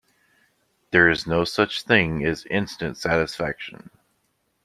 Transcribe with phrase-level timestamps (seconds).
[0.89, 3.91] There is no such thing as instant satisfaction.